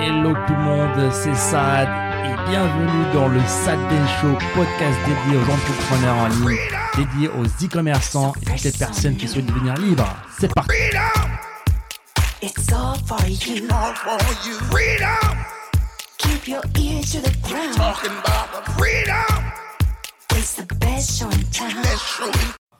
Hello 0.00 0.32
tout 0.46 0.52
le 0.54 0.58
monde, 0.62 1.12
c'est 1.12 1.34
Sad 1.34 1.88
et 2.24 2.50
bienvenue 2.50 3.12
dans 3.12 3.28
le 3.28 3.40
Sad 3.40 3.78
Den 3.88 4.06
Show, 4.20 4.32
podcast 4.54 4.98
dédié 5.06 5.38
aux 5.38 5.50
entrepreneurs 5.50 6.16
en 6.16 6.28
ligne, 6.28 6.58
dédié 6.96 7.28
aux 7.28 7.44
e-commerçants 7.64 8.32
et 8.42 8.44
toutes 8.44 8.62
les 8.64 8.72
personnes 8.72 9.16
qui 9.16 9.26
souhaitent 9.28 9.46
devenir 9.46 9.74
libres. 9.74 10.06
C'est 10.38 10.52
parti 10.54 10.70
It's 12.40 12.72
all 12.72 12.94
for 13.06 13.18
you. 13.26 13.64
all 13.70 13.94
for 13.94 14.18
you. 14.46 14.54
Freedom, 14.70 15.36
Keep 16.18 16.48
your 16.48 16.62
ear 16.78 17.00
to 17.00 17.20
the 17.20 17.48
ground. 17.48 17.74
talking 17.76 18.12
about 18.12 18.64
the 18.64 18.70
freedom. 18.72 19.44
It's 20.36 20.54
the 20.54 20.66
best 20.78 21.18
show 21.18 21.26
in 21.26 21.42
town. 21.52 21.70
Show. 21.96 22.30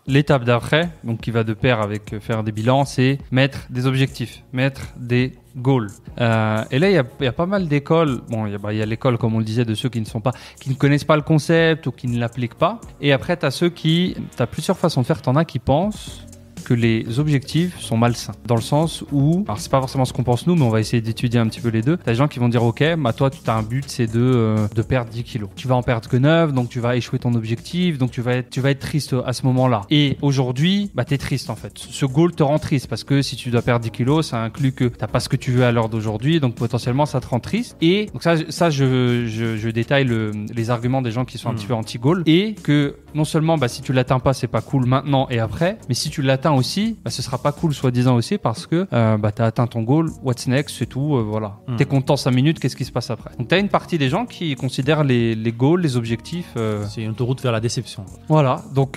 L'étape 0.06 0.44
d'après, 0.44 0.88
donc 1.04 1.20
qui 1.20 1.30
va 1.30 1.44
de 1.44 1.52
pair 1.52 1.80
avec 1.82 2.14
euh, 2.14 2.20
faire 2.20 2.42
des 2.42 2.50
bilans, 2.52 2.86
c'est 2.86 3.18
mettre 3.30 3.58
des 3.68 3.86
objectifs, 3.86 4.42
mettre 4.54 4.80
des 4.96 5.34
goals. 5.58 5.88
Euh, 6.20 6.64
et 6.70 6.78
là, 6.78 6.90
il 6.90 6.94
y 6.94 7.26
a, 7.26 7.32
pas 7.32 7.46
mal 7.46 7.68
d'écoles. 7.68 8.20
Bon, 8.28 8.46
il 8.46 8.52
y 8.52 8.54
a, 8.54 8.58
bah, 8.58 8.72
il 8.72 8.78
y 8.78 8.82
a 8.82 8.86
l'école, 8.86 9.18
comme 9.18 9.34
on 9.34 9.38
le 9.38 9.44
disait, 9.44 9.64
de 9.64 9.74
ceux 9.74 9.88
qui 9.88 10.00
ne 10.00 10.06
sont 10.06 10.20
pas, 10.20 10.32
qui 10.60 10.70
ne 10.70 10.74
connaissent 10.74 11.04
pas 11.04 11.16
le 11.16 11.22
concept 11.22 11.86
ou 11.86 11.92
qui 11.92 12.08
ne 12.08 12.18
l'appliquent 12.18 12.54
pas. 12.54 12.80
Et 13.00 13.12
après, 13.12 13.36
tu 13.36 13.46
as 13.46 13.50
ceux 13.50 13.70
qui, 13.70 14.16
tu 14.36 14.46
plusieurs 14.46 14.78
façons 14.78 15.02
de 15.02 15.06
faire. 15.06 15.22
T'en 15.22 15.36
as 15.36 15.44
qui 15.44 15.58
pensent 15.58 16.27
que 16.68 16.74
les 16.74 17.18
objectifs 17.18 17.78
sont 17.80 17.96
malsains. 17.96 18.34
Dans 18.46 18.54
le 18.54 18.60
sens 18.60 19.04
où, 19.12 19.44
alors 19.46 19.58
c'est 19.58 19.70
pas 19.70 19.80
forcément 19.80 20.04
ce 20.04 20.12
qu'on 20.12 20.22
pense 20.24 20.46
nous, 20.46 20.54
mais 20.54 20.62
on 20.62 20.68
va 20.70 20.80
essayer 20.80 21.00
d'étudier 21.00 21.40
un 21.40 21.46
petit 21.48 21.60
peu 21.60 21.68
les 21.70 21.82
deux. 21.82 21.96
T'as 21.96 22.12
des 22.12 22.16
gens 22.16 22.28
qui 22.28 22.38
vont 22.38 22.48
dire, 22.48 22.62
ok, 22.62 22.84
bah 22.98 23.12
toi, 23.12 23.30
tu 23.30 23.38
as 23.46 23.54
un 23.54 23.62
but, 23.62 23.84
c'est 23.88 24.06
de, 24.06 24.20
euh, 24.20 24.68
de 24.74 24.82
perdre 24.82 25.10
10 25.10 25.22
kilos. 25.24 25.48
Tu 25.56 25.66
vas 25.68 25.74
en 25.76 25.82
perdre 25.82 26.08
que 26.08 26.16
9, 26.16 26.52
donc 26.52 26.68
tu 26.68 26.80
vas 26.80 26.96
échouer 26.96 27.18
ton 27.18 27.32
objectif, 27.34 27.98
donc 27.98 28.10
tu 28.10 28.20
vas 28.20 28.34
être, 28.34 28.50
tu 28.50 28.60
vas 28.60 28.70
être 28.70 28.80
triste 28.80 29.14
à 29.24 29.32
ce 29.32 29.44
moment-là. 29.46 29.82
Et 29.90 30.16
aujourd'hui, 30.22 30.90
bah 30.94 31.04
t'es 31.04 31.18
triste 31.18 31.50
en 31.50 31.56
fait. 31.56 31.72
Ce 31.76 32.04
goal 32.06 32.32
te 32.34 32.42
rend 32.42 32.58
triste 32.58 32.86
parce 32.86 33.04
que 33.04 33.22
si 33.22 33.36
tu 33.36 33.50
dois 33.50 33.62
perdre 33.62 33.82
10 33.84 33.90
kilos, 33.90 34.26
ça 34.28 34.42
inclut 34.42 34.72
que 34.72 34.84
t'as 34.84 35.06
pas 35.06 35.20
ce 35.20 35.28
que 35.28 35.36
tu 35.36 35.52
veux 35.52 35.64
à 35.64 35.72
l'heure 35.72 35.88
d'aujourd'hui, 35.88 36.40
donc 36.40 36.54
potentiellement 36.54 37.06
ça 37.06 37.20
te 37.20 37.26
rend 37.26 37.40
triste. 37.40 37.76
Et 37.80 38.06
donc 38.12 38.22
ça, 38.22 38.34
ça 38.50 38.70
je, 38.70 39.24
je, 39.26 39.56
je 39.56 39.68
détaille 39.70 40.04
le- 40.04 40.32
les 40.54 40.70
arguments 40.70 41.02
des 41.02 41.10
gens 41.10 41.24
qui 41.24 41.38
sont 41.38 41.48
un 41.48 41.54
petit 41.54 41.66
peu 41.66 41.74
anti-goal 41.74 42.22
et 42.26 42.54
que 42.62 42.96
non 43.14 43.24
seulement 43.24 43.56
bah, 43.58 43.68
si 43.68 43.82
tu 43.82 43.92
l'atteins 43.92 44.18
pas, 44.20 44.32
c'est 44.34 44.46
pas 44.48 44.60
cool 44.60 44.84
maintenant 44.86 45.26
et 45.30 45.38
après, 45.38 45.78
mais 45.88 45.94
si 45.94 46.10
tu 46.10 46.22
l'atteins 46.22 46.52
aussi, 46.58 46.96
bah, 47.04 47.10
ce 47.10 47.22
sera 47.22 47.38
pas 47.38 47.52
cool 47.52 47.72
soi-disant 47.72 48.14
aussi 48.16 48.36
parce 48.38 48.66
que 48.66 48.86
euh, 48.92 49.16
bah, 49.16 49.32
tu 49.32 49.40
as 49.40 49.46
atteint 49.46 49.66
ton 49.66 49.82
goal, 49.82 50.10
what's 50.22 50.46
next, 50.46 50.76
c'est 50.78 50.86
tout, 50.86 51.16
euh, 51.16 51.22
voilà. 51.22 51.56
T'es 51.78 51.86
content 51.86 52.16
5 52.16 52.30
minutes, 52.32 52.60
qu'est-ce 52.60 52.76
qui 52.76 52.84
se 52.84 52.92
passe 52.92 53.10
après? 53.10 53.30
Donc 53.38 53.48
tu 53.48 53.54
as 53.54 53.58
une 53.58 53.68
partie 53.70 53.96
des 53.98 54.08
gens 54.10 54.26
qui 54.26 54.54
considèrent 54.56 55.04
les, 55.04 55.34
les 55.34 55.52
goals, 55.52 55.80
les 55.80 55.96
objectifs. 55.96 56.52
euh, 56.56 56.84
C'est 56.88 57.02
une 57.02 57.10
autoroute 57.10 57.40
vers 57.42 57.52
la 57.52 57.60
déception. 57.60 58.04
voilà, 58.28 58.62
donc 58.74 58.96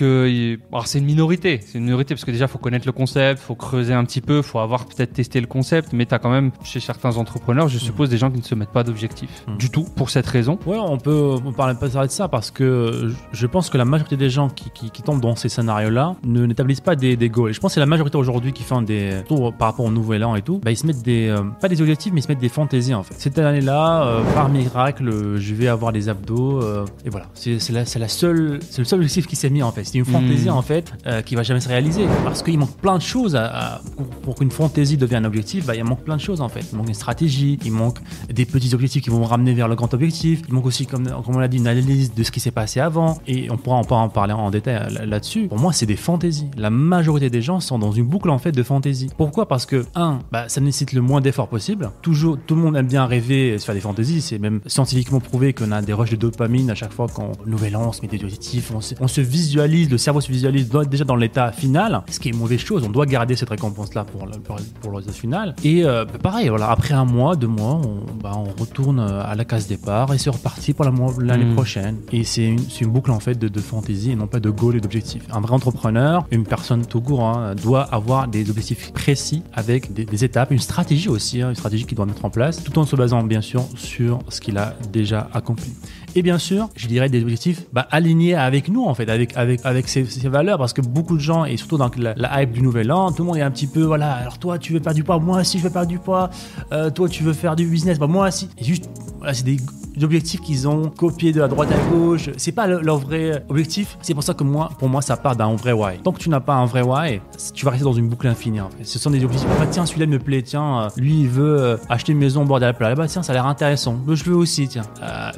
c'est 0.84 0.98
une 0.98 1.04
minorité, 1.04 1.60
c'est 1.64 1.78
une 1.78 1.84
minorité 1.84 2.14
parce 2.14 2.24
que 2.24 2.30
déjà 2.30 2.48
faut 2.48 2.58
connaître 2.58 2.86
le 2.86 2.92
concept, 2.92 3.40
faut 3.40 3.54
creuser 3.54 3.94
un 3.94 4.04
petit 4.04 4.20
peu, 4.20 4.42
faut 4.42 4.58
avoir 4.58 4.86
peut-être 4.86 5.12
testé 5.12 5.40
le 5.40 5.46
concept, 5.46 5.92
mais 5.92 6.06
tu 6.06 6.14
as 6.14 6.18
quand 6.18 6.30
même 6.30 6.50
chez 6.64 6.80
certains 6.80 7.16
entrepreneurs, 7.16 7.68
je 7.68 7.78
suppose, 7.78 8.08
des 8.10 8.18
gens 8.18 8.30
qui 8.30 8.38
ne 8.38 8.42
se 8.44 8.54
mettent 8.54 8.70
pas 8.72 8.84
d'objectif 8.84 9.44
Mhm. 9.48 9.56
du 9.58 9.70
tout 9.70 9.84
pour 9.96 10.10
cette 10.10 10.26
raison. 10.26 10.58
Ouais, 10.66 10.78
on 10.78 10.98
peut 10.98 11.36
on 11.44 11.52
parle 11.52 11.78
pas 11.78 11.88
de 11.88 12.10
ça 12.10 12.28
parce 12.28 12.50
que 12.50 13.12
je- 13.32 13.46
pense 13.46 13.68
que 13.68 13.76
la 13.76 13.84
majorité 13.84 14.16
des 14.16 14.30
gens 14.30 14.48
qui, 14.48 14.70
qui, 14.70 14.90
qui 14.90 15.02
tombent 15.02 15.20
dans 15.20 15.36
ces 15.36 15.50
scénarios-là 15.50 16.16
ne 16.24 16.46
n'établissent 16.46 16.80
pas 16.80 16.96
des, 16.96 17.16
des 17.16 17.28
goals. 17.28 17.41
Et 17.48 17.52
je 17.52 17.60
pense 17.60 17.70
que 17.70 17.74
c'est 17.74 17.80
la 17.80 17.86
majorité 17.86 18.16
aujourd'hui 18.18 18.52
qui 18.52 18.62
font 18.62 18.82
des 18.82 19.10
surtout 19.26 19.52
par 19.58 19.68
rapport 19.68 19.84
au 19.86 19.90
nouvel 19.90 20.24
an 20.24 20.34
et 20.36 20.42
tout. 20.42 20.60
Bah, 20.64 20.70
ils 20.70 20.76
se 20.76 20.86
mettent 20.86 21.02
des 21.02 21.28
euh, 21.28 21.42
pas 21.60 21.68
des 21.68 21.80
objectifs, 21.80 22.12
mais 22.12 22.20
ils 22.20 22.22
se 22.24 22.28
mettent 22.28 22.38
des 22.40 22.48
fantaisies 22.48 22.94
en 22.94 23.02
fait. 23.02 23.14
Cette 23.18 23.38
année-là, 23.38 24.04
euh, 24.06 24.22
par 24.34 24.48
miracle, 24.48 25.08
euh, 25.08 25.38
je 25.38 25.54
vais 25.54 25.68
avoir 25.68 25.92
des 25.92 26.08
abdos 26.08 26.60
et 27.04 27.10
voilà. 27.10 27.26
C'est 27.34 27.58
la, 27.70 27.84
la 27.98 28.08
seule, 28.08 28.60
c'est 28.70 28.78
le 28.80 28.84
seul 28.84 28.98
objectif 29.00 29.26
qui 29.26 29.36
s'est 29.36 29.50
mis 29.50 29.62
en 29.62 29.72
fait. 29.72 29.84
C'est 29.84 29.98
une 29.98 30.04
fantaisie 30.04 30.48
Mm. 30.48 30.52
en 30.52 30.62
fait 30.62 30.92
qui 31.26 31.34
va 31.34 31.42
jamais 31.42 31.60
se 31.60 31.68
réaliser 31.68 32.04
parce 32.24 32.42
qu'il 32.42 32.58
manque 32.58 32.76
plein 32.76 32.96
de 32.96 33.02
choses 33.02 33.36
à, 33.36 33.44
à- 33.46 33.80
pour, 33.96 34.06
pour 34.06 34.34
qu'une 34.36 34.50
fantaisie 34.50 34.96
devienne 34.96 35.24
un 35.24 35.28
objectif. 35.28 35.66
Bah, 35.66 35.74
il 35.76 35.84
manque 35.84 36.02
plein 36.04 36.16
de 36.16 36.20
choses 36.20 36.40
en 36.40 36.48
fait. 36.48 36.64
Il 36.72 36.76
manque 36.78 36.88
une 36.88 36.94
stratégie, 36.94 37.58
il 37.64 37.72
manque 37.72 37.98
des 38.32 38.44
petits 38.44 38.74
objectifs 38.74 39.02
qui 39.02 39.10
vont 39.10 39.24
ramener 39.24 39.54
vers 39.54 39.68
le 39.68 39.74
grand 39.74 39.92
objectif. 39.94 40.42
Il 40.48 40.54
manque 40.54 40.66
aussi, 40.66 40.86
comme, 40.86 41.04
comme 41.24 41.36
on 41.36 41.38
l'a 41.38 41.48
dit, 41.48 41.58
une 41.58 41.66
analyse 41.66 42.14
de 42.14 42.22
ce 42.22 42.30
qui 42.30 42.40
s'est 42.40 42.50
passé 42.50 42.80
avant. 42.80 43.18
Et 43.26 43.50
on 43.50 43.56
pourra, 43.56 43.76
on 43.76 43.84
pourra 43.84 44.00
en 44.00 44.08
parler 44.08 44.32
en 44.32 44.50
détail 44.50 44.92
là- 44.92 45.06
là-dessus. 45.06 45.48
Pour 45.48 45.58
moi, 45.58 45.72
c'est 45.72 45.86
des 45.86 45.96
fantaisies. 45.96 46.48
La 46.56 46.70
majorité 46.70 47.30
des 47.32 47.42
gens 47.42 47.58
sont 47.58 47.78
dans 47.80 47.90
une 47.90 48.06
boucle 48.06 48.30
en 48.30 48.38
fait 48.38 48.52
de 48.52 48.62
fantaisie. 48.62 49.08
Pourquoi? 49.16 49.48
Parce 49.48 49.66
que, 49.66 49.84
un, 49.96 50.20
bah, 50.30 50.44
ça 50.48 50.60
nécessite 50.60 50.92
le 50.92 51.00
moins 51.00 51.20
d'efforts 51.20 51.48
possible. 51.48 51.90
Toujours, 52.02 52.38
tout 52.46 52.54
le 52.54 52.60
monde 52.60 52.76
aime 52.76 52.86
bien 52.86 53.06
rêver 53.06 53.48
et 53.48 53.58
se 53.58 53.64
faire 53.64 53.74
des 53.74 53.80
fantaisies. 53.80 54.20
C'est 54.22 54.38
même 54.38 54.60
scientifiquement 54.66 55.18
prouvé 55.20 55.52
qu'on 55.52 55.72
a 55.72 55.82
des 55.82 55.92
rushs 55.92 56.10
de 56.10 56.16
dopamine 56.16 56.70
à 56.70 56.74
chaque 56.76 56.92
fois 56.92 57.06
qu'on 57.08 57.32
nouvel 57.46 57.74
an, 57.76 57.86
on 57.88 57.92
se 57.92 58.02
met 58.02 58.08
des 58.08 58.22
objectifs, 58.22 58.70
on 58.74 58.80
se, 58.80 58.94
on 59.00 59.08
se 59.08 59.20
visualise, 59.20 59.90
le 59.90 59.98
cerveau 59.98 60.20
se 60.20 60.30
visualise 60.30 60.68
dans- 60.68 60.84
déjà 60.84 61.04
dans 61.04 61.16
l'état 61.16 61.50
final, 61.52 62.02
ce 62.10 62.20
qui 62.20 62.28
est 62.28 62.32
une 62.32 62.38
mauvaise 62.38 62.60
chose. 62.60 62.84
On 62.86 62.90
doit 62.90 63.06
garder 63.06 63.34
cette 63.34 63.48
récompense-là 63.50 64.04
pour 64.04 64.26
le, 64.26 64.32
pour, 64.38 64.56
pour 64.80 64.90
le 64.90 64.96
résultat 64.98 65.18
final. 65.18 65.54
Et 65.64 65.84
euh, 65.84 66.04
bah, 66.04 66.18
pareil, 66.22 66.48
voilà, 66.48 66.70
après 66.70 66.94
un 66.94 67.04
mois, 67.04 67.34
deux 67.36 67.46
mois, 67.48 67.80
on, 67.84 68.00
bah, 68.22 68.32
on 68.36 68.60
retourne 68.60 69.00
euh, 69.00 69.22
à 69.24 69.34
la 69.34 69.44
case 69.44 69.66
départ 69.66 70.12
et 70.12 70.18
c'est 70.18 70.30
reparti 70.30 70.72
pour 70.74 70.84
l'année 70.84 71.44
Mm. 71.44 71.54
prochaine. 71.54 71.96
Et 72.12 72.24
c'est 72.24 72.44
une, 72.46 72.60
boucle 72.88 73.10
en 73.10 73.20
fait 73.20 73.38
de, 73.38 73.48
de 73.48 73.60
fantaisie 73.60 74.10
et 74.10 74.16
non 74.16 74.26
pas 74.26 74.38
de 74.40 74.50
goal 74.50 74.76
et 74.76 74.80
d'objectifs. 74.80 75.22
Un 75.32 75.40
vrai 75.40 75.54
entrepreneur, 75.54 76.26
une 76.30 76.44
personne 76.44 76.84
tout 76.84 77.00
court, 77.00 77.21
hein, 77.28 77.54
doit 77.54 77.82
avoir 77.82 78.28
des 78.28 78.50
objectifs 78.50 78.92
précis 78.92 79.42
avec 79.52 79.92
des, 79.92 80.24
étapes, 80.24 80.50
une 80.50 80.58
stratégie 80.58 81.08
aussi, 81.08 81.42
hein, 81.42 81.50
une 81.50 81.56
stratégie 81.56 81.84
qu'il 81.84 81.96
doit 81.96 82.06
mettre 82.06 82.24
en 82.24 82.30
place, 82.30 82.62
tout 82.62 82.78
en 82.78 82.84
se 82.84 82.96
basant 82.96 83.22
bien 83.22 83.40
sûr 83.40 83.64
sur 83.76 84.20
ce 84.28 84.40
qu'il 84.40 84.58
a 84.58 84.74
déjà 84.92 85.28
accompli. 85.32 85.72
Et 86.14 86.22
bien 86.22 86.38
sûr, 86.38 86.68
je 86.76 86.86
dirais 86.88 87.08
des 87.08 87.22
objectifs 87.22 87.62
bah, 87.72 87.86
alignés 87.90 88.34
avec 88.34 88.68
nous 88.68 88.84
en 88.84 88.94
fait, 88.94 89.08
avec 89.08 89.36
avec 89.36 89.60
avec 89.64 89.88
ces, 89.88 90.02
valeurs, 90.28 90.58
parce 90.58 90.72
que 90.72 90.82
beaucoup 90.82 91.16
de 91.16 91.22
gens 91.22 91.44
et 91.44 91.56
surtout 91.56 91.78
dans 91.78 91.90
la, 91.96 92.42
hype 92.42 92.52
du 92.52 92.62
nouvel 92.62 92.92
an, 92.92 93.12
tout 93.12 93.22
le 93.22 93.28
monde 93.28 93.36
est 93.38 93.42
un 93.42 93.50
petit 93.50 93.66
peu 93.66 93.82
voilà. 93.82 94.12
Alors 94.12 94.38
toi, 94.38 94.58
tu 94.58 94.72
veux 94.74 94.80
perdre 94.80 94.96
du 94.96 95.04
poids, 95.04 95.18
moi 95.18 95.40
aussi 95.40 95.58
je 95.58 95.64
veux 95.64 95.70
perdre 95.70 95.88
du 95.88 95.98
poids. 95.98 96.28
Euh, 96.72 96.90
toi, 96.90 97.08
tu 97.08 97.22
veux 97.22 97.32
faire 97.32 97.56
du 97.56 97.66
business, 97.66 97.98
bah 97.98 98.06
moi 98.06 98.28
aussi. 98.28 98.48
Juste 98.60 98.88
c'est 99.32 99.44
des 99.44 99.58
objectifs 100.02 100.40
qu'ils 100.40 100.66
ont 100.66 100.88
copiés 100.88 101.32
de 101.32 101.40
la 101.40 101.48
droite 101.48 101.70
à 101.70 101.94
gauche. 101.94 102.30
C'est 102.36 102.52
pas 102.52 102.66
le- 102.66 102.80
leur 102.80 102.98
vrai 102.98 103.44
objectif. 103.48 103.96
C'est 104.02 104.14
pour 104.14 104.22
ça 104.22 104.34
que 104.34 104.42
moi, 104.42 104.70
pour 104.78 104.88
moi, 104.88 105.02
ça 105.02 105.16
part 105.16 105.36
d'un 105.36 105.54
vrai 105.54 105.72
why. 105.72 105.98
Tant 106.02 106.12
que 106.12 106.18
tu 106.18 106.28
n'as 106.28 106.40
pas 106.40 106.54
un 106.54 106.66
vrai 106.66 106.82
why, 106.82 107.20
tu 107.54 107.64
vas 107.64 107.70
rester 107.72 107.84
dans 107.84 107.92
une 107.92 108.08
boucle 108.08 108.26
infinie. 108.26 108.60
Ce 108.82 108.98
sont 108.98 109.10
des 109.10 109.22
objectifs. 109.24 109.48
Ah, 109.60 109.66
tiens, 109.70 109.86
celui-là 109.86 110.06
me 110.06 110.18
plaît. 110.18 110.42
Tiens, 110.42 110.82
euh, 110.82 110.88
lui, 110.96 111.20
il 111.20 111.28
veut 111.28 111.60
euh, 111.60 111.76
acheter 111.88 112.12
une 112.12 112.18
maison 112.18 112.42
au 112.42 112.46
bord 112.46 112.58
de 112.58 112.64
la 112.66 112.72
plage. 112.72 112.92
Ah, 112.92 112.96
Bah 112.96 113.06
tiens, 113.06 113.22
ça 113.22 113.32
a 113.32 113.34
l'air 113.34 113.46
intéressant. 113.46 113.94
Bah, 113.94 114.14
je 114.14 114.24
veux 114.24 114.34
aussi. 114.34 114.66
Tiens, 114.66 114.82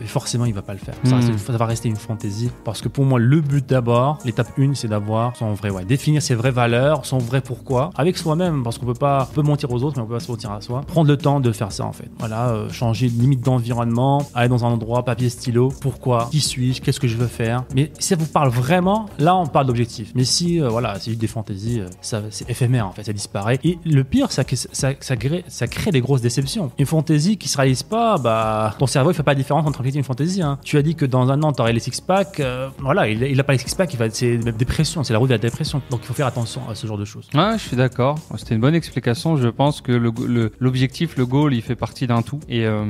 forcément, 0.06 0.44
il 0.44 0.54
va 0.54 0.62
pas 0.64 0.72
le 0.72 0.78
faire. 0.78 0.94
Ça, 1.04 1.16
Hmm. 1.16 1.38
ça 1.38 1.56
va 1.56 1.66
rester 1.66 1.88
une 1.88 1.96
fantaisie. 1.96 2.50
Parce 2.64 2.80
que 2.80 2.88
pour 2.88 3.04
moi, 3.04 3.18
le 3.18 3.40
but 3.40 3.68
d'abord, 3.68 4.18
l'étape 4.24 4.48
1, 4.58 4.74
c'est 4.74 4.88
d'avoir 4.88 5.36
son 5.36 5.52
vrai 5.54 5.70
why. 5.70 5.84
Définir 5.84 6.22
ses 6.22 6.34
vraies 6.34 6.50
valeurs, 6.50 7.04
son 7.06 7.18
vrai 7.18 7.40
pourquoi, 7.40 7.90
avec 7.96 8.16
soi-même. 8.16 8.62
Parce 8.62 8.78
qu'on 8.78 8.86
peut 8.86 8.94
pas, 8.94 9.28
on 9.30 9.34
peut 9.34 9.42
mentir 9.42 9.70
aux 9.70 9.82
autres, 9.82 9.96
mais 9.96 10.02
on 10.02 10.06
peut 10.06 10.14
pas 10.14 10.20
se 10.20 10.30
mentir 10.30 10.50
à 10.52 10.60
soi. 10.60 10.80
Prendre 10.86 11.08
le 11.08 11.16
temps 11.16 11.40
de 11.40 11.52
faire 11.52 11.70
ça 11.72 11.84
en 11.84 11.92
fait. 11.92 12.10
Voilà, 12.18 12.48
euh, 12.48 12.68
changer 12.70 13.08
limite 13.08 13.40
d'environnement, 13.40 14.22
aller 14.34 14.48
dans 14.48 14.64
un 14.64 14.68
endroit, 14.68 15.04
papier, 15.04 15.28
stylo. 15.28 15.68
Pourquoi 15.80 16.28
Qui 16.30 16.40
suis-je 16.40 16.80
Qu'est-ce 16.82 17.00
que 17.00 17.08
je 17.08 17.16
veux 17.16 17.26
faire 17.26 17.64
Mais 17.74 17.92
si 17.98 18.08
ça 18.08 18.16
vous 18.16 18.26
parle 18.26 18.48
vraiment, 18.48 19.06
là, 19.18 19.34
on 19.36 19.46
parle 19.46 19.66
d'objectif. 19.66 20.12
Mais 20.14 20.24
si, 20.24 20.60
euh, 20.60 20.68
voilà, 20.68 20.94
c'est 20.98 21.10
juste 21.10 21.20
des 21.20 21.26
fantaisies, 21.26 21.80
euh, 21.80 21.88
ça, 22.00 22.22
c'est 22.30 22.48
éphémère 22.50 22.86
en 22.86 22.92
fait, 22.92 23.04
ça 23.04 23.12
disparaît. 23.12 23.58
Et 23.64 23.78
le 23.84 24.04
pire, 24.04 24.30
c'est 24.30 24.44
que 24.46 24.56
ça, 24.56 24.68
ça, 25.00 25.16
crée, 25.16 25.44
ça 25.48 25.66
crée 25.66 25.90
des 25.90 26.00
grosses 26.00 26.20
déceptions. 26.22 26.70
Une 26.78 26.86
fantaisie 26.86 27.36
qui 27.36 27.48
se 27.48 27.56
réalise 27.56 27.82
pas, 27.82 28.18
bah, 28.18 28.74
ton 28.78 28.86
cerveau, 28.86 29.10
il 29.10 29.14
fait 29.14 29.22
pas 29.22 29.32
la 29.32 29.36
différence 29.36 29.66
entre 29.66 29.78
un 29.78 29.80
objectif 29.80 29.96
et 29.96 29.98
une 29.98 30.04
fantaisie. 30.04 30.42
hein. 30.42 30.53
Tu 30.62 30.76
as 30.76 30.82
dit 30.82 30.94
que 30.94 31.06
dans 31.06 31.30
un 31.30 31.42
an, 31.42 31.52
tu 31.52 31.60
aurais 31.60 31.72
les 31.72 31.80
six-packs. 31.80 32.40
euh, 32.40 32.68
voilà, 32.78 33.08
il, 33.08 33.22
il 33.22 33.38
a 33.40 33.44
pas 33.44 33.52
les 33.52 33.58
six-packs, 33.58 33.96
c'est 34.12 34.38
même 34.38 34.56
dépression, 34.56 35.04
c'est 35.04 35.12
la 35.12 35.18
route 35.18 35.28
de 35.28 35.34
la 35.34 35.38
dépression. 35.38 35.82
Donc 35.90 36.00
il 36.02 36.06
faut 36.06 36.14
faire 36.14 36.26
attention 36.26 36.62
à 36.68 36.74
ce 36.74 36.86
genre 36.86 36.98
de 36.98 37.04
choses. 37.04 37.28
Ouais, 37.34 37.58
je 37.58 37.62
suis 37.62 37.76
d'accord. 37.76 38.18
C'était 38.36 38.54
une 38.54 38.60
bonne 38.60 38.74
explication. 38.74 39.36
Je 39.36 39.48
pense 39.48 39.80
que 39.80 39.92
l'objectif, 39.92 41.16
le, 41.16 41.26
goal, 41.26 41.54
il 41.54 41.62
fait 41.62 41.74
partie 41.74 42.06
d'un 42.06 42.22
tout. 42.22 42.40
Et 42.48 42.66
euh, 42.66 42.84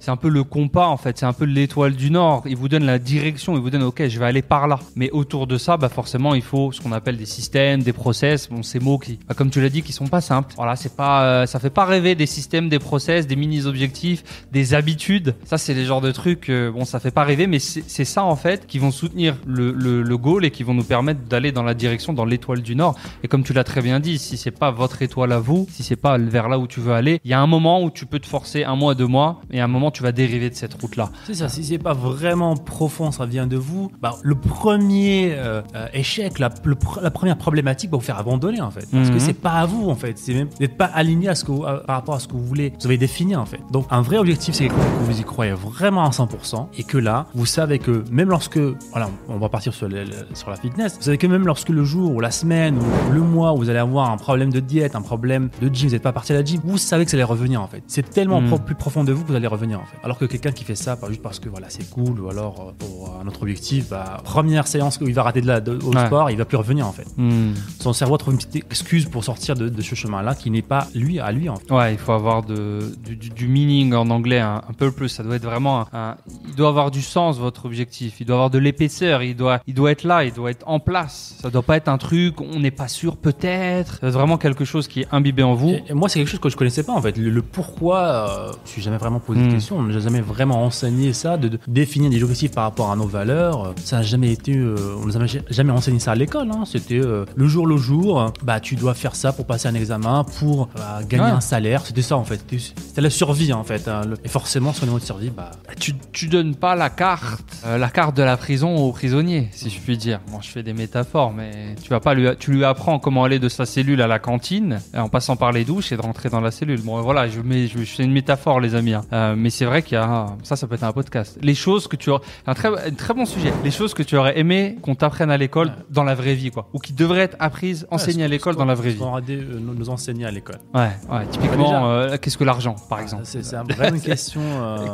c'est 0.00 0.10
un 0.10 0.16
peu 0.16 0.28
le 0.28 0.44
compas, 0.44 0.86
en 0.86 0.96
fait. 0.96 1.18
C'est 1.18 1.26
un 1.26 1.32
peu 1.32 1.44
l'étoile 1.44 1.94
du 1.94 2.10
Nord. 2.10 2.44
Il 2.46 2.56
vous 2.56 2.68
donne 2.68 2.84
la 2.84 2.98
direction. 2.98 3.54
Il 3.54 3.60
vous 3.60 3.70
donne, 3.70 3.82
OK, 3.82 4.06
je 4.06 4.18
vais 4.18 4.26
aller 4.26 4.42
par 4.42 4.68
là. 4.68 4.78
Mais 4.96 5.10
autour 5.10 5.46
de 5.46 5.58
ça, 5.58 5.76
bah, 5.76 5.88
forcément, 5.88 6.34
il 6.34 6.42
faut 6.42 6.72
ce 6.72 6.80
qu'on 6.80 6.92
appelle 6.92 7.16
des 7.16 7.26
systèmes, 7.26 7.82
des 7.82 7.92
process. 7.92 8.48
Bon, 8.48 8.62
ces 8.62 8.80
mots 8.80 8.98
qui, 8.98 9.18
bah, 9.28 9.34
comme 9.34 9.50
tu 9.50 9.60
l'as 9.60 9.70
dit, 9.70 9.82
qui 9.82 9.92
sont 9.92 10.06
pas 10.06 10.20
simples. 10.20 10.54
Voilà, 10.56 10.76
c'est 10.76 10.94
pas, 10.94 11.24
euh, 11.24 11.46
ça 11.46 11.58
fait 11.58 11.70
pas 11.70 11.84
rêver 11.84 12.14
des 12.14 12.26
systèmes, 12.26 12.68
des 12.68 12.78
process, 12.78 13.26
des 13.26 13.36
mini-objectifs, 13.36 14.46
des 14.52 14.74
habitudes. 14.74 15.34
Ça, 15.44 15.58
c'est 15.58 15.74
les 15.74 15.84
genres 15.84 16.00
de 16.00 16.12
trucs, 16.12 16.50
bon, 16.50 16.84
ça 16.84 17.00
fait 17.00 17.07
pas 17.10 17.24
rêver, 17.24 17.46
mais 17.46 17.58
c'est 17.58 18.04
ça, 18.04 18.24
en 18.24 18.36
fait, 18.36 18.66
qui 18.66 18.78
vont 18.78 18.90
soutenir 18.90 19.36
le, 19.46 19.72
le, 19.72 20.02
le 20.02 20.16
goal 20.18 20.44
et 20.44 20.50
qui 20.50 20.62
vont 20.62 20.74
nous 20.74 20.84
permettre 20.84 21.20
d'aller 21.28 21.52
dans 21.52 21.62
la 21.62 21.74
direction, 21.74 22.12
dans 22.12 22.24
l'étoile 22.24 22.62
du 22.62 22.74
Nord. 22.76 22.94
Et 23.22 23.28
comme 23.28 23.42
tu 23.42 23.52
l'as 23.52 23.64
très 23.64 23.82
bien 23.82 24.00
dit, 24.00 24.18
si 24.18 24.36
c'est 24.36 24.50
pas 24.50 24.70
votre 24.70 25.02
étoile 25.02 25.32
à 25.32 25.38
vous, 25.38 25.66
si 25.70 25.82
c'est 25.82 25.96
pas 25.96 26.18
vers 26.18 26.48
là 26.48 26.58
où 26.58 26.66
tu 26.66 26.80
veux 26.80 26.92
aller, 26.92 27.20
il 27.24 27.30
y 27.30 27.34
a 27.34 27.40
un 27.40 27.46
moment 27.46 27.82
où 27.82 27.90
tu 27.90 28.06
peux 28.06 28.18
te 28.18 28.26
forcer 28.26 28.64
un 28.64 28.76
mois, 28.76 28.94
deux 28.94 29.06
mois, 29.06 29.40
et 29.50 29.60
à 29.60 29.64
un 29.64 29.68
moment 29.68 29.90
tu 29.90 30.02
vas 30.02 30.12
dériver 30.12 30.50
de 30.50 30.54
cette 30.54 30.72
route. 30.72 30.80
foot-là. 30.82 31.10
C'est 31.26 31.34
ça, 31.34 31.48
si 31.48 31.64
c'est 31.64 31.78
pas 31.78 31.94
vraiment 31.94 32.56
profond, 32.56 33.10
ça 33.10 33.26
vient 33.26 33.46
de 33.46 33.56
vous, 33.56 33.90
bah, 34.00 34.14
le 34.22 34.34
premier 34.34 35.32
euh, 35.32 35.62
euh, 35.74 35.86
échec, 35.94 36.38
la, 36.38 36.50
le 36.64 36.74
pr- 36.74 37.02
la 37.02 37.10
première 37.10 37.36
problématique 37.38 37.90
va 37.90 37.96
vous 37.96 38.02
faire 38.04 38.18
abandonner 38.18 38.60
en 38.60 38.70
fait. 38.70 38.86
Parce 38.90 39.08
Mhm. 39.08 39.14
que 39.14 39.18
c'est 39.20 39.32
pas 39.40 39.52
à 39.52 39.66
vous 39.66 39.88
en 39.88 39.94
fait, 39.96 40.18
c'est 40.18 40.34
même 40.34 40.48
d'être 40.58 40.76
pas 40.76 40.86
aligné 40.86 41.28
à 41.28 41.34
ce 41.34 41.44
que 41.44 41.52
vous- 41.52 41.64
à- 41.64 41.82
par 41.84 41.96
rapport 41.96 42.14
à 42.16 42.20
ce 42.20 42.28
que 42.28 42.32
vous 42.34 42.44
voulez, 42.44 42.72
vous 42.80 42.86
avez 42.86 42.98
défini 42.98 43.34
en 43.36 43.46
fait. 43.46 43.60
Donc 43.72 43.86
un 43.90 44.02
vrai 44.02 44.18
objectif, 44.18 44.54
c'est 44.54 44.68
que 44.68 44.74
vous 45.00 45.18
y 45.20 45.24
croyez 45.24 45.52
vraiment 45.52 46.04
à 46.04 46.10
100% 46.10 46.68
et 46.76 46.84
que 46.84 46.97
là, 46.98 47.26
vous 47.34 47.46
savez 47.46 47.78
que 47.78 48.04
même 48.10 48.28
lorsque, 48.28 48.58
voilà, 48.90 49.08
on 49.28 49.38
va 49.38 49.48
partir 49.48 49.72
sur, 49.74 49.88
la 49.88 50.56
fitness, 50.56 50.96
vous 50.96 51.02
savez 51.02 51.18
que 51.18 51.26
même 51.26 51.46
lorsque 51.46 51.68
le 51.68 51.84
jour 51.84 52.12
ou 52.14 52.20
la 52.20 52.30
semaine 52.30 52.76
ou 52.78 53.12
le 53.12 53.20
mois 53.20 53.52
où 53.52 53.58
vous 53.58 53.70
allez 53.70 53.78
avoir 53.78 54.10
un 54.10 54.16
problème 54.16 54.50
de 54.52 54.60
diète, 54.60 54.94
un 54.94 55.02
problème 55.02 55.48
de 55.60 55.68
gym, 55.72 55.88
vous 55.88 55.94
n'êtes 55.94 56.02
pas 56.02 56.12
parti 56.12 56.32
à 56.32 56.36
la 56.36 56.44
gym, 56.44 56.60
vous 56.64 56.78
savez 56.78 57.04
que 57.04 57.10
ça 57.10 57.16
allait 57.16 57.24
revenir 57.24 57.62
en 57.62 57.66
fait. 57.68 57.82
C'est 57.86 58.08
tellement 58.10 58.42
pro- 58.42 58.58
plus 58.58 58.74
profond 58.74 59.04
de 59.04 59.12
vous 59.12 59.22
que 59.22 59.28
vous 59.28 59.34
allez 59.36 59.46
revenir 59.46 59.80
en 59.80 59.84
fait. 59.84 59.96
Alors 60.04 60.18
que 60.18 60.24
quelqu'un 60.24 60.52
qui 60.52 60.64
fait 60.64 60.74
ça 60.74 60.96
pas 60.96 61.08
juste 61.08 61.22
parce 61.22 61.38
que 61.40 61.48
voilà 61.48 61.68
c'est 61.70 61.88
cool 61.90 62.20
ou 62.20 62.28
alors 62.30 62.68
euh, 62.68 62.72
pour 62.78 63.16
un 63.22 63.26
autre 63.26 63.42
objectif, 63.42 63.88
bah, 63.90 64.20
première 64.24 64.66
séance 64.66 64.98
où 65.00 65.06
il 65.08 65.14
va 65.14 65.22
rater 65.22 65.40
de 65.40 65.46
la, 65.46 65.60
de- 65.60 65.78
au 65.84 65.92
Ouais. 65.94 66.06
sport, 66.06 66.30
il 66.30 66.36
va 66.36 66.44
plus 66.44 66.56
revenir 66.56 66.86
en 66.86 66.92
fait. 66.92 67.06
Hmm. 67.16 67.52
Son 67.80 67.92
cerveau 67.92 68.16
trouve 68.16 68.34
une 68.34 68.38
petite 68.40 68.64
excuse 68.70 69.06
pour 69.06 69.24
sortir 69.24 69.54
de, 69.54 69.68
de 69.68 69.82
ce 69.82 69.94
chemin-là 69.94 70.34
qui 70.34 70.50
n'est 70.50 70.62
pas 70.62 70.86
lui 70.94 71.18
à 71.20 71.32
lui 71.32 71.48
en 71.48 71.56
fait. 71.56 71.72
Ouais, 71.72 71.92
il 71.92 71.98
faut 71.98 72.12
avoir 72.12 72.42
de, 72.42 72.80
du, 73.04 73.16
du- 73.16 73.30
du 73.30 73.48
meaning 73.48 73.94
en 73.94 74.10
anglais, 74.10 74.38
un, 74.40 74.62
un 74.68 74.72
peu 74.72 74.90
plus. 74.90 75.08
Ça 75.08 75.22
doit 75.22 75.36
être 75.36 75.44
vraiment, 75.44 75.80
un, 75.80 75.86
un- 75.92 76.16
il 76.48 76.54
doit 76.54 76.68
avoir 76.68 76.87
du 76.90 77.02
sens 77.02 77.38
votre 77.38 77.64
objectif. 77.66 78.20
Il 78.20 78.26
doit 78.26 78.36
avoir 78.36 78.50
de 78.50 78.58
l'épaisseur. 78.58 79.22
Il 79.22 79.36
doit, 79.36 79.60
il 79.66 79.74
doit 79.74 79.90
être 79.90 80.04
là. 80.04 80.24
Il 80.24 80.32
doit 80.32 80.50
être 80.50 80.64
en 80.66 80.80
place. 80.80 81.34
Ça 81.42 81.50
doit 81.50 81.62
pas 81.62 81.76
être 81.76 81.88
un 81.88 81.98
truc. 81.98 82.40
On 82.40 82.60
n'est 82.60 82.70
pas 82.70 82.88
sûr 82.88 83.16
peut-être. 83.16 83.94
Ça 83.94 83.98
doit 84.00 84.08
être 84.10 84.14
vraiment 84.14 84.38
quelque 84.38 84.64
chose 84.64 84.88
qui 84.88 85.00
est 85.00 85.08
imbibé 85.12 85.42
en 85.42 85.54
vous. 85.54 85.70
Et, 85.70 85.84
et 85.88 85.94
moi 85.94 86.08
c'est 86.08 86.18
quelque 86.18 86.28
chose 86.30 86.40
que 86.40 86.48
je 86.48 86.56
connaissais 86.56 86.82
pas 86.82 86.92
en 86.92 87.02
fait. 87.02 87.16
Le, 87.16 87.30
le 87.30 87.42
pourquoi, 87.42 87.98
euh, 88.00 88.52
je 88.64 88.70
suis 88.70 88.82
jamais 88.82 88.98
vraiment 88.98 89.20
posé 89.20 89.40
de 89.40 89.46
Hmm. 89.46 89.50
questions, 89.52 89.76
on 89.78 89.82
n'a 89.84 89.98
jamais 89.98 90.20
vraiment 90.20 90.64
enseigné 90.64 91.12
ça, 91.12 91.36
de, 91.36 91.48
de 91.48 91.58
définir 91.66 92.10
des 92.10 92.22
objectifs 92.22 92.50
par 92.52 92.64
rapport 92.64 92.90
à 92.90 92.96
nos 92.96 93.06
valeurs. 93.06 93.74
Ça 93.76 93.96
n'a 93.98 94.02
jamais 94.02 94.32
été, 94.32 94.54
euh, 94.56 94.76
on 95.00 95.06
nous 95.06 95.16
a 95.16 95.26
jamais- 95.50 95.72
enseigné 95.72 95.98
ça 96.00 96.12
à 96.12 96.14
l'école. 96.14 96.50
hein. 96.50 96.64
C'était 96.66 96.98
euh, 97.00 97.24
le 97.36 97.46
jour 97.46 97.66
le 97.66 97.76
jour. 97.76 98.32
Bah 98.42 98.60
tu 98.60 98.74
dois 98.76 98.94
faire 98.94 99.14
ça 99.14 99.32
pour 99.32 99.46
passer 99.46 99.68
un 99.68 99.74
examen, 99.74 100.24
pour 100.38 100.68
euh, 100.78 101.00
gagner 101.08 101.24
Ouais. 101.24 101.30
un 101.30 101.40
salaire. 101.40 101.84
C'était 101.86 102.02
ça 102.02 102.16
en 102.16 102.24
fait. 102.24 102.40
C'était- 102.50 103.00
la 103.00 103.10
survie 103.10 103.52
en 103.52 103.64
fait. 103.64 103.86
hein. 103.88 104.02
Et 104.24 104.28
forcément 104.28 104.72
sur 104.72 104.84
le 104.84 104.90
niveau 104.92 104.98
de 105.00 105.04
survie, 105.04 105.30
bah 105.30 105.50
Tu, 105.78 105.94
tu 106.12 106.26
donnes 106.26 106.54
pas 106.56 106.67
la 106.74 106.90
carte, 106.90 107.44
euh, 107.66 107.78
la 107.78 107.88
carte 107.90 108.16
de 108.16 108.22
la 108.22 108.36
prison 108.36 108.76
au 108.76 108.92
prisonnier, 108.92 109.48
si 109.52 109.70
je 109.70 109.80
puis 109.80 109.96
dire. 109.96 110.20
Bon, 110.30 110.40
je 110.40 110.48
fais 110.48 110.62
des 110.62 110.72
métaphores, 110.72 111.32
mais 111.32 111.74
tu 111.82 111.88
vas 111.90 112.00
pas 112.00 112.14
lui, 112.14 112.28
tu 112.38 112.50
lui 112.52 112.64
apprends 112.64 112.98
comment 112.98 113.24
aller 113.24 113.38
de 113.38 113.48
sa 113.48 113.66
cellule 113.66 114.00
à 114.02 114.06
la 114.06 114.18
cantine, 114.18 114.80
euh, 114.94 115.00
en 115.00 115.08
passant 115.08 115.36
par 115.36 115.52
les 115.52 115.64
douches 115.64 115.92
et 115.92 115.96
de 115.96 116.02
rentrer 116.02 116.28
dans 116.28 116.40
la 116.40 116.50
cellule. 116.50 116.80
Bon, 116.82 117.00
voilà, 117.02 117.28
je 117.28 117.40
mets, 117.40 117.66
je, 117.66 117.78
je 117.78 117.84
fais 117.84 118.04
une 118.04 118.12
métaphore, 118.12 118.60
les 118.60 118.74
amis. 118.74 118.94
hein. 118.94 119.02
Euh, 119.12 119.34
mais 119.36 119.50
c'est 119.50 119.64
vrai 119.64 119.82
qu'il 119.82 119.94
y 119.94 120.00
a, 120.00 120.26
ça, 120.42 120.56
ça 120.56 120.66
peut 120.66 120.74
être 120.74 120.84
un 120.84 120.92
podcast. 120.92 121.38
Les 121.42 121.54
choses 121.54 121.88
que 121.88 121.96
tu 121.96 122.10
aurais, 122.10 122.24
un 122.46 122.54
très, 122.54 122.68
un 122.68 122.94
très 122.94 123.14
bon 123.14 123.24
sujet. 123.26 123.52
Les 123.64 123.70
choses 123.70 123.94
que 123.94 124.02
tu 124.02 124.16
aurais 124.16 124.38
aimé 124.38 124.76
qu'on 124.82 124.94
t'apprenne 124.94 125.30
à 125.30 125.36
l'école 125.36 125.72
dans 125.90 126.04
la 126.04 126.14
vraie 126.14 126.34
vie, 126.34 126.50
quoi, 126.50 126.68
ou 126.72 126.78
qui 126.78 126.92
devraient 126.92 127.22
être 127.22 127.36
apprises, 127.40 127.86
enseignées 127.90 128.24
à 128.24 128.28
l'école 128.28 128.56
dans 128.56 128.64
la 128.64 128.74
vraie 128.74 128.90
vie. 128.90 128.98
On 129.02 129.08
aurait 129.08 129.22
dû 129.22 129.38
euh, 129.38 129.58
nous 129.60 129.88
enseigner 129.90 130.26
à 130.26 130.30
l'école. 130.30 130.58
Ouais, 130.74 130.90
ouais. 131.10 131.26
Typiquement, 131.30 132.08
qu'est-ce 132.20 132.36
que 132.38 132.44
l'argent, 132.44 132.76
par 132.88 133.00
exemple? 133.00 133.22
C'est 133.24 133.42
une 133.54 133.72
vraie 133.74 133.92
question. 134.00 134.40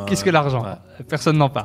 Qu'est-ce 0.07 0.23
que 0.23 0.29
l'argent? 0.29 0.63
ouais. 0.63 1.03
Personne 1.07 1.37
n'en 1.37 1.49
parle. 1.49 1.64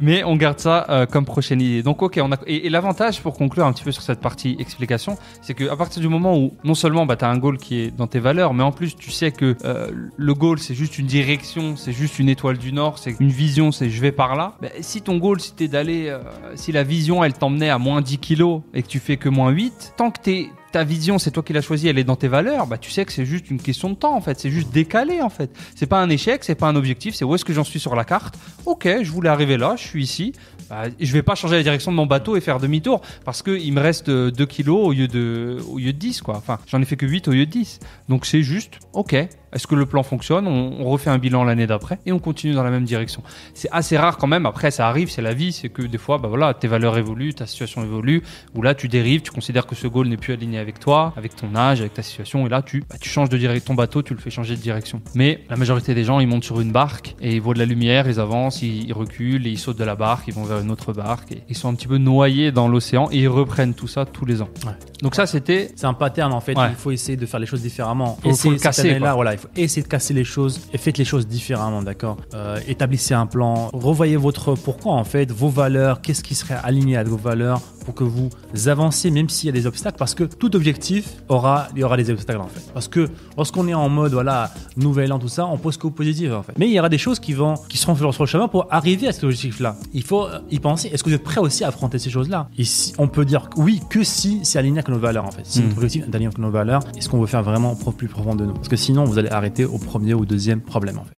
Mais 0.00 0.24
on 0.24 0.36
garde 0.36 0.58
ça 0.58 0.86
euh, 0.88 1.06
comme 1.06 1.24
prochaine 1.24 1.60
idée. 1.60 1.82
Donc 1.82 2.02
ok, 2.02 2.18
on 2.22 2.32
a 2.32 2.36
et, 2.46 2.68
l'avantage 2.70 3.20
pour 3.20 3.34
conclure 3.34 3.66
un 3.66 3.72
petit 3.72 3.84
peu 3.84 3.92
sur 3.92 4.02
cette 4.02 4.20
partie 4.20 4.56
explication, 4.58 5.16
c'est 5.42 5.54
que 5.54 5.68
à 5.68 5.76
partir 5.76 6.00
du 6.00 6.08
moment 6.08 6.36
où 6.38 6.54
non 6.64 6.74
seulement 6.74 7.06
bah, 7.06 7.16
tu 7.16 7.24
as 7.24 7.28
un 7.28 7.38
goal 7.38 7.58
qui 7.58 7.80
est 7.80 7.96
dans 7.96 8.06
tes 8.06 8.18
valeurs, 8.18 8.54
mais 8.54 8.62
en 8.62 8.72
plus 8.72 8.96
tu 8.96 9.10
sais 9.10 9.30
que 9.30 9.56
euh, 9.64 9.90
le 10.16 10.34
goal 10.34 10.58
c'est 10.58 10.74
juste 10.74 10.98
une 10.98 11.06
direction, 11.06 11.76
c'est 11.76 11.92
juste 11.92 12.18
une 12.18 12.28
étoile 12.28 12.58
du 12.58 12.72
nord, 12.72 12.98
c'est 12.98 13.14
une 13.20 13.30
vision, 13.30 13.72
c'est 13.72 13.90
je 13.90 14.00
vais 14.00 14.12
par 14.12 14.36
là. 14.36 14.54
Bah, 14.60 14.68
si 14.80 15.02
ton 15.02 15.18
goal 15.18 15.40
c'était 15.40 15.68
d'aller, 15.68 16.08
euh, 16.08 16.20
si 16.54 16.72
la 16.72 16.82
vision 16.82 17.22
elle 17.22 17.34
t'emmenait 17.34 17.70
à 17.70 17.78
moins 17.78 18.00
10 18.00 18.18
kilos 18.18 18.62
et 18.74 18.82
que 18.82 18.88
tu 18.88 18.98
fais 18.98 19.16
que 19.16 19.28
moins 19.28 19.50
8, 19.50 19.94
tant 19.96 20.10
que 20.10 20.20
t'es 20.20 20.48
ta 20.70 20.84
vision, 20.84 21.18
c'est 21.18 21.30
toi 21.30 21.42
qui 21.42 21.52
l'as 21.52 21.62
choisie, 21.62 21.88
elle 21.88 21.98
est 21.98 22.04
dans 22.04 22.16
tes 22.16 22.28
valeurs, 22.28 22.66
bah 22.66 22.78
tu 22.78 22.90
sais 22.90 23.04
que 23.04 23.12
c'est 23.12 23.24
juste 23.24 23.50
une 23.50 23.60
question 23.60 23.90
de 23.90 23.94
temps 23.94 24.14
en 24.14 24.20
fait, 24.20 24.38
c'est 24.38 24.50
juste 24.50 24.70
décalé 24.70 25.20
en 25.20 25.30
fait. 25.30 25.50
C'est 25.74 25.86
pas 25.86 26.00
un 26.00 26.08
échec, 26.10 26.44
c'est 26.44 26.54
pas 26.54 26.68
un 26.68 26.76
objectif, 26.76 27.14
c'est 27.14 27.24
où 27.24 27.34
est-ce 27.34 27.44
que 27.44 27.52
j'en 27.52 27.64
suis 27.64 27.80
sur 27.80 27.96
la 27.96 28.04
carte. 28.04 28.38
OK, 28.66 28.88
je 29.02 29.10
voulais 29.10 29.28
arriver 29.28 29.56
là, 29.56 29.74
je 29.76 29.82
suis 29.90 30.02
ici. 30.02 30.32
Bah, 30.68 30.84
je 30.98 31.12
vais 31.12 31.22
pas 31.22 31.34
changer 31.34 31.56
la 31.56 31.62
direction 31.62 31.90
de 31.90 31.96
mon 31.96 32.06
bateau 32.06 32.36
et 32.36 32.40
faire 32.40 32.60
demi-tour 32.60 33.00
parce 33.24 33.42
que 33.42 33.50
il 33.50 33.72
me 33.72 33.80
reste 33.80 34.08
euh, 34.08 34.30
2 34.30 34.46
kilos 34.46 34.86
au 34.86 34.92
lieu 34.92 35.08
de 35.08 35.58
au 35.68 35.78
lieu 35.78 35.92
de 35.92 35.98
10 35.98 36.22
quoi. 36.22 36.36
Enfin, 36.36 36.58
j'en 36.66 36.80
ai 36.80 36.84
fait 36.84 36.96
que 36.96 37.06
8 37.06 37.28
au 37.28 37.32
lieu 37.32 37.46
de 37.46 37.50
10. 37.50 37.80
Donc 38.08 38.26
c'est 38.26 38.42
juste 38.42 38.78
OK. 38.92 39.16
Est-ce 39.52 39.66
que 39.66 39.74
le 39.74 39.86
plan 39.86 40.02
fonctionne 40.02 40.46
on, 40.46 40.76
on 40.80 40.84
refait 40.90 41.10
un 41.10 41.18
bilan 41.18 41.44
l'année 41.44 41.66
d'après 41.66 41.98
et 42.06 42.12
on 42.12 42.18
continue 42.18 42.52
dans 42.54 42.62
la 42.62 42.70
même 42.70 42.84
direction. 42.84 43.22
C'est 43.54 43.68
assez 43.72 43.96
rare 43.96 44.16
quand 44.16 44.26
même. 44.26 44.46
Après, 44.46 44.70
ça 44.70 44.88
arrive, 44.88 45.10
c'est 45.10 45.22
la 45.22 45.34
vie. 45.34 45.52
C'est 45.52 45.68
que 45.68 45.82
des 45.82 45.98
fois, 45.98 46.18
bah 46.18 46.28
voilà, 46.28 46.54
tes 46.54 46.68
valeurs 46.68 46.96
évoluent, 46.98 47.34
ta 47.34 47.46
situation 47.46 47.82
évolue, 47.82 48.22
ou 48.54 48.62
là 48.62 48.74
tu 48.74 48.88
dérives, 48.88 49.22
tu 49.22 49.30
considères 49.30 49.66
que 49.66 49.74
ce 49.74 49.86
goal 49.86 50.08
n'est 50.08 50.16
plus 50.16 50.32
aligné 50.32 50.58
avec 50.58 50.78
toi, 50.78 51.12
avec 51.16 51.34
ton 51.36 51.54
âge, 51.56 51.80
avec 51.80 51.94
ta 51.94 52.02
situation, 52.02 52.46
et 52.46 52.48
là 52.48 52.62
tu, 52.62 52.80
bah, 52.88 52.96
tu 53.00 53.08
changes 53.08 53.28
de 53.28 53.36
direction 53.38 53.60
ton 53.60 53.74
bateau, 53.74 54.02
tu 54.02 54.14
le 54.14 54.20
fais 54.20 54.30
changer 54.30 54.56
de 54.56 54.60
direction. 54.60 55.02
Mais 55.14 55.40
la 55.50 55.56
majorité 55.56 55.94
des 55.94 56.02
gens, 56.04 56.18
ils 56.20 56.26
montent 56.26 56.44
sur 56.44 56.60
une 56.60 56.72
barque 56.72 57.14
et 57.20 57.34
ils 57.34 57.40
voient 57.42 57.52
de 57.54 57.58
la 57.58 57.66
lumière, 57.66 58.08
ils 58.08 58.18
avancent, 58.18 58.62
ils, 58.62 58.86
ils 58.86 58.92
reculent 58.92 59.46
et 59.46 59.50
ils 59.50 59.58
sautent 59.58 59.78
de 59.78 59.84
la 59.84 59.96
barque, 59.96 60.24
ils 60.28 60.34
vont 60.34 60.44
vers 60.44 60.60
une 60.60 60.70
autre 60.70 60.92
barque 60.92 61.32
et 61.32 61.42
ils 61.48 61.56
sont 61.56 61.68
un 61.68 61.74
petit 61.74 61.86
peu 61.86 61.98
noyés 61.98 62.52
dans 62.52 62.68
l'océan 62.68 63.08
et 63.12 63.18
ils 63.18 63.28
reprennent 63.28 63.74
tout 63.74 63.86
ça 63.88 64.06
tous 64.06 64.24
les 64.24 64.40
ans. 64.40 64.48
Ouais. 64.64 64.72
Donc 65.02 65.14
ça, 65.14 65.26
c'était 65.26 65.70
C'est 65.76 65.86
un 65.86 65.94
pattern 65.94 66.32
en 66.32 66.40
fait. 66.40 66.56
Ouais. 66.56 66.68
Il 66.70 66.74
faut 66.76 66.90
essayer 66.90 67.16
de 67.16 67.26
faire 67.26 67.40
les 67.40 67.46
choses 67.46 67.62
différemment. 67.62 68.18
Faut- 68.22 68.34
faut 68.34 68.50
le 68.50 68.58
casser, 68.58 68.98
voilà, 68.98 69.36
faut 69.40 69.48
essayer 69.56 69.82
de 69.82 69.88
casser 69.88 70.14
les 70.14 70.24
choses 70.24 70.60
et 70.72 70.78
faites 70.78 70.98
les 70.98 71.04
choses 71.04 71.26
différemment, 71.26 71.82
d'accord. 71.82 72.18
Euh, 72.34 72.58
établissez 72.68 73.14
un 73.14 73.26
plan, 73.26 73.70
revoyez 73.72 74.16
votre 74.16 74.54
pourquoi 74.54 74.92
en 74.92 75.04
fait, 75.04 75.30
vos 75.30 75.48
valeurs, 75.48 76.00
qu'est-ce 76.00 76.22
qui 76.22 76.34
serait 76.34 76.58
aligné 76.62 76.96
avec 76.96 77.08
vos 77.08 77.16
valeurs 77.16 77.60
pour 77.90 77.94
que 77.94 78.04
vous 78.04 78.30
avanciez 78.68 79.10
même 79.10 79.28
s'il 79.28 79.46
y 79.46 79.48
a 79.48 79.52
des 79.52 79.66
obstacles, 79.66 79.96
parce 79.98 80.14
que 80.14 80.24
tout 80.24 80.54
objectif 80.54 81.14
aura, 81.28 81.68
il 81.74 81.80
y 81.80 81.84
aura 81.84 81.96
des 81.96 82.08
obstacles 82.10 82.40
en 82.40 82.46
fait. 82.46 82.62
Parce 82.72 82.86
que 82.88 83.08
lorsqu'on 83.36 83.66
est 83.66 83.74
en 83.74 83.88
mode 83.88 84.12
voilà 84.12 84.52
nouvel 84.76 85.12
an 85.12 85.18
tout 85.18 85.28
ça, 85.28 85.46
on 85.46 85.58
pose 85.58 85.76
qu'au 85.76 85.90
positif 85.90 86.30
en 86.32 86.42
fait. 86.42 86.52
Mais 86.56 86.68
il 86.68 86.72
y 86.72 86.78
aura 86.78 86.88
des 86.88 86.98
choses 86.98 87.18
qui 87.18 87.32
vont, 87.32 87.54
qui 87.68 87.78
seront 87.78 87.96
sur 87.96 88.14
sur 88.14 88.22
le 88.22 88.28
chemin 88.28 88.48
pour 88.48 88.66
arriver 88.70 89.08
à 89.08 89.12
cet 89.12 89.24
objectif-là. 89.24 89.76
Il 89.92 90.04
faut 90.04 90.24
euh, 90.26 90.38
y 90.50 90.60
penser. 90.60 90.88
Est-ce 90.92 91.02
que 91.02 91.08
vous 91.08 91.14
êtes 91.16 91.24
prêt 91.24 91.40
aussi 91.40 91.64
à 91.64 91.68
affronter 91.68 91.98
ces 91.98 92.10
choses-là? 92.10 92.48
Ici, 92.58 92.92
on 92.98 93.08
peut 93.08 93.24
dire 93.24 93.48
oui 93.56 93.80
que 93.90 94.04
si 94.04 94.40
c'est 94.44 94.58
aligné 94.58 94.78
avec 94.78 94.88
nos 94.88 94.98
valeurs 94.98 95.24
en 95.26 95.32
fait. 95.32 95.44
Si 95.44 95.60
Mm. 95.60 95.64
notre 95.64 95.76
objectif 95.76 96.02
est 96.04 96.14
aligné 96.14 96.26
avec 96.26 96.38
nos 96.38 96.50
valeurs, 96.50 96.82
est-ce 96.96 97.08
qu'on 97.08 97.20
veut 97.20 97.26
faire 97.26 97.42
vraiment 97.42 97.74
plus 97.74 98.08
profond 98.08 98.34
de 98.36 98.44
nous? 98.44 98.54
Parce 98.54 98.68
que 98.68 98.76
sinon, 98.76 99.04
vous 99.04 99.18
allez 99.18 99.30
arrêter 99.30 99.64
au 99.64 99.78
premier 99.78 100.14
ou 100.14 100.24
deuxième 100.24 100.60
problème 100.60 100.98
en 100.98 101.04
fait. 101.04 101.19